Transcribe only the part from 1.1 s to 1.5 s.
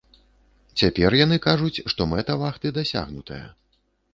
яны